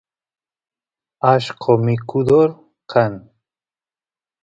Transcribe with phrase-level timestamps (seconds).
[1.31, 2.49] allqo mikudor
[2.91, 3.13] kan